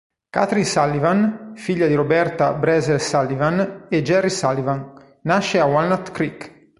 Kathryn 0.31 0.65
Sullivan, 0.65 1.53
figlia 1.55 1.85
di 1.85 1.93
Roberta 1.93 2.53
Bresler-Sullivan 2.55 3.85
e 3.87 4.01
Jerry 4.01 4.31
Sullivan, 4.31 4.93
nasce 5.25 5.59
a 5.59 5.65
Walnut 5.65 6.09
Creek. 6.09 6.69